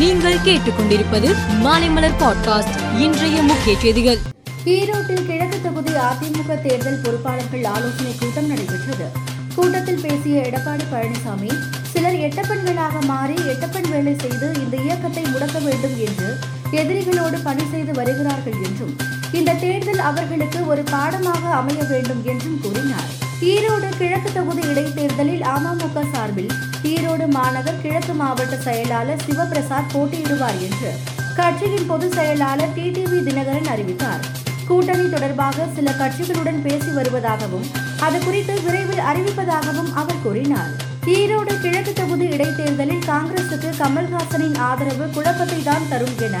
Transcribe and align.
நீங்கள் 0.00 0.42
கேட்டுக்கொண்டிருப்பது 0.44 1.28
மாலைமலர் 1.64 2.16
பாட்காஸ்ட் 2.18 2.76
இன்றைய 2.98 3.42
முக்கிய 3.42 3.72
செய்திகள். 3.78 4.18
ஈரோட்டில் 4.64 5.24
கிழக்கு 5.26 5.58
தொகுதி 5.62 5.92
அதிமுக 5.92 6.50
தேர்தல் 6.62 7.00
பொறுப்பாளர்கள் 7.04 7.64
ஆலோசனை 7.64 8.12
கூட்டம் 8.20 8.46
நடைபெற்றது. 8.46 9.06
கூட்டத்தில் 9.54 10.00
பேசிய 10.00 10.40
எடப்பாடி 10.40 10.84
பழனிசாமி 10.92 11.50
சிலர் 11.92 12.18
எட்டப்பெண்களாக 12.28 13.04
மாறி 13.06 13.34
எட்டப்பெண் 13.52 13.90
வேலை 13.90 14.14
செய்து 14.18 14.48
இந்த 14.62 14.76
இயக்கத்தை 14.76 15.24
முடக்க 15.24 15.58
வேண்டும் 15.64 15.96
என்று 15.98 16.30
எதிரிகளோடு 16.72 17.40
பணி 17.42 17.64
செய்து 17.70 17.92
வருகிறார்கள் 17.92 18.58
என்றும் 18.64 18.96
இந்த 19.32 19.54
தேர்தல் 19.54 20.04
அவர்களுக்கு 20.10 20.66
ஒரு 20.66 20.82
பாடமாக 20.90 21.42
அமைய 21.50 21.82
வேண்டும் 21.84 22.24
என்றும் 22.24 22.60
கூறினார். 22.60 23.10
ஈரோடு 23.46 23.88
கிழக்கு 23.98 24.30
தொகுதி 24.32 24.62
இடைத்தேர்தலில் 24.68 25.42
அமமுக 25.42 26.02
சார்பில் 26.12 26.52
ஈரோடு 26.82 27.26
மாநகர் 27.28 27.80
கிழக்கு 27.82 28.12
மாவட்ட 28.12 28.56
செயலாளர் 28.56 29.22
சிவபிரசாத் 29.26 29.92
போட்டியிடுவார் 29.92 30.58
என்று 30.68 30.90
கட்சியின் 31.36 31.86
பொதுச் 31.86 32.12
செயலாளர் 32.12 32.74
டிடிவி 32.76 33.18
தினகரன் 33.28 33.70
அறிவித்தார். 33.74 34.24
கூட்டணி 34.68 35.08
தொடர்பாக 35.08 35.66
சில 35.76 35.90
கட்சிகளுடன் 35.90 36.62
பேசி 36.62 36.90
வருவதாகவும் 36.90 37.68
அது 38.00 38.18
குறித்து 38.24 38.62
விரைவில் 38.62 39.04
அறிவிப்பதாகவும் 39.10 39.92
அவர் 39.94 40.22
கூறினார். 40.22 40.72
ஈரோடு 41.06 41.60
கிழக்கு 41.60 41.92
தொகுதி 41.92 42.26
இடைத்தேர்தலில் 42.26 43.06
காங்கிரசுக்கு 43.06 43.70
கமல்ஹாசனின் 43.82 44.58
ஆதரவு 44.58 45.06
குழப்பத்தை 45.10 45.62
தான் 45.62 45.88
தரும் 45.88 46.18
என 46.18 46.36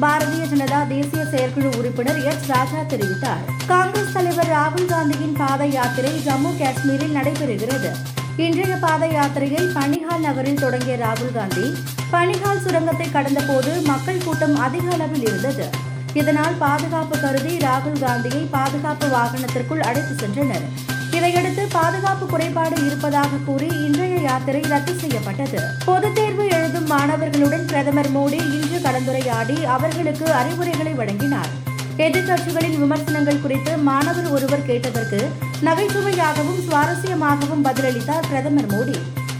பாரதிய 0.00 0.44
ஜனதா 0.52 0.86
தேசிய 0.86 1.24
செயற்குழு 1.24 1.68
உறுப்பினர் 1.78 2.22
எஸ் 2.22 2.46
ராஜா 2.46 2.80
தெரிவித்தார். 2.88 3.66
காங்கிரஸ் 3.66 4.12
தலைவர் 4.12 4.48
ராகுல் 4.48 4.84
காந்தியின் 4.84 5.32
பாத 5.32 5.66
யாத்திரை 5.66 6.22
ஜம்மு 6.26 6.58
காஷ்மீரில் 6.58 7.14
நடைபெறுகிறது. 7.16 7.90
இன்றைய 8.36 8.76
பாத 8.76 9.06
யாத்திரையை 9.06 9.62
பனிஹால் 9.74 10.20
நகரில் 10.20 10.58
தொடங்கிய 10.58 10.96
ராகுல் 10.96 11.32
காந்தி 11.32 11.74
பனிஹால் 12.12 12.60
சுரங்கத்தை 12.60 13.06
கடந்தபோது 13.06 13.82
மக்கள் 13.84 14.24
கூட்டம் 14.24 14.58
அதிக 14.58 14.92
அளவில் 14.92 15.22
இருந்தது. 15.22 15.68
இதனால் 16.12 16.54
பாதுகாப்பு 16.54 17.20
கருதி 17.20 17.56
ராகுல் 17.56 18.00
காந்தியை 18.00 18.48
பாதுகாப்பு 18.50 19.06
வாகனத்திற்குள் 19.06 19.80
அழைத்து 19.80 20.26
சென்றனர். 20.26 20.66
இதையடுத்து 21.10 21.68
பாதுகாப்பு 21.72 22.26
குறைபாடு 22.26 22.86
இருப்பதாக 22.86 23.28
கூறி 23.44 23.66
இன்றைய 23.66 24.20
யாத்திரை 24.20 24.60
ரத்து 24.60 24.94
செய்யப்பட்டது. 24.94 25.60
பொதுத் 25.84 26.14
தேர்வு 26.14 26.45
மாணவர்களுடன் 26.92 27.66
பிரதமர் 27.66 28.10
மோடி 28.16 28.40
இன்று 28.56 28.78
கலந்துரையாடி 28.78 29.64
அவர்களுக்கு 29.64 30.32
அறிவுரைகளை 30.32 30.92
வழங்கினார். 30.92 31.52
எதிர்க்கட்சிகளின் 31.96 32.78
விமர்சனங்கள் 32.78 33.40
குறித்து 33.40 33.76
மாணவர் 33.76 34.30
ஒருவர் 34.30 34.66
கேட்டதற்கு 34.66 35.20
நகைச்சுவையாகவும் 35.64 36.60
சுவாரஸ்யமாகவும் 36.66 37.64
பதிலளித்தார் 37.64 38.26
பிரதமர் 38.28 38.66
மோடி. 38.66 38.96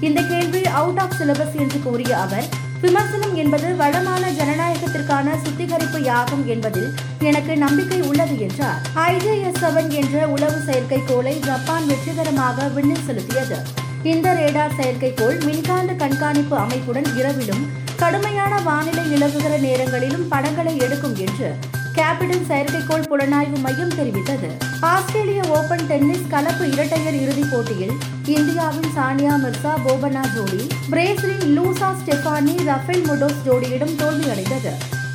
இந்த 0.00 0.20
கேள்வி 0.22 0.62
அவுட் 0.64 0.98
ஆஃப் 0.98 1.16
சிலபஸ் 1.18 1.54
என்று 1.54 1.78
கூறிய 1.82 2.18
அவர் 2.18 2.48
விமர்சனம் 2.80 3.34
என்பது 3.34 3.76
வளமான 3.76 4.30
ஜனநாயகத்திற்கான 4.30 5.34
சுத்திகரிப்பு 5.42 6.02
யாகும் 6.02 6.46
என்பதில் 6.46 6.90
எனக்கு 7.18 7.56
நம்பிக்கை 7.56 8.00
உள்ளது 8.00 8.40
என்றார். 8.40 8.80
ஐஜேஎஸ் 8.94 9.60
செவன் 9.62 9.88
என்ற 9.88 10.28
உளவு 10.28 10.58
செயற்கைக்கோளை 10.66 11.34
ஜப்பான் 11.40 11.86
வெற்றிகரமாக 11.86 12.66
விண்ணில் 12.66 13.06
செலுத்தியது. 13.06 13.88
இந்த 14.02 14.34
ரேடார் 14.34 14.76
செயற்கைக்கோள் 14.76 15.44
மின்காந்த 15.44 15.92
கண்காணிப்பு 15.92 16.56
அமைப்புடன் 16.56 17.16
இரவிலும் 17.16 17.70
கடுமையான 17.96 18.60
வானிலை 18.60 19.04
நிலவுகிற 19.12 19.58
நேரங்களிலும் 19.58 20.28
படங்களை 20.28 20.76
எடுக்கும் 20.78 21.16
என்று 21.16 21.54
கேபிடல் 21.94 22.46
செயற்கைக்கோள் 22.48 23.06
புலனாய்வு 23.10 23.58
மையம் 23.60 23.94
தெரிவித்தது. 23.98 24.48
ஆஸ்திரேலிய 24.80 25.42
ஓபன் 25.48 25.86
டென்னிஸ் 25.86 26.26
கலப்பு 26.28 26.70
இரட்டையர் 26.70 27.14
இறுதிப் 27.14 27.50
போட்டியில் 27.50 27.92
இந்தியாவின் 28.26 28.90
சானியா 28.96 29.34
மிர்சா 29.44 29.74
போபனா 29.86 30.22
ஜோடி 30.34 30.66
பிரேசிலின் 30.90 31.58
லூசா 31.58 31.90
ஸ்டெஃபானி 32.00 32.64
ரஃபேல் 32.64 33.04
முடோஸ் 33.06 33.42
ஜோடியிடம் 33.46 33.98
தோல்வியடைந்தது. 34.02 34.72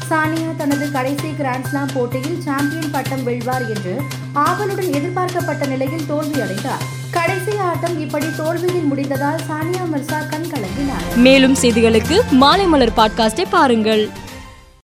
சானியா 0.09 0.55
தனது 0.55 0.91
கடைசி 0.91 1.31
கிராண்ட்ஸ்லாம் 1.41 1.93
போட்டியில் 1.93 2.41
சாம்பியன் 2.41 2.91
பட்டம் 2.91 3.23
வெல்வார் 3.23 3.75
என்று 3.75 4.01
ஆவலுடன் 4.33 4.93
எதிர்பார்க்கப்பட்ட 4.93 5.65
நிலையில் 5.65 6.07
தோல்வியடைந்தார். 6.09 6.85
இப்படி 8.15 8.35
தோல்வியில் 8.35 8.85
முடிந்ததால் 8.91 9.39
சானியா 9.49 9.81
மிர்சா 9.93 10.19
கண் 10.29 10.45
கலங்கினார் 10.51 11.07
மேலும் 11.15 11.55
செய்திகளுக்கு 11.61 12.17
மாலைமலர் 12.41 12.93
பாட்காஸ்டை 12.97 13.45
பாருங்கள். 13.49 14.03